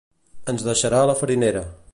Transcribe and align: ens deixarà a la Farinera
ens 0.53 0.65
deixarà 0.69 1.03
a 1.03 1.11
la 1.11 1.19
Farinera 1.23 1.65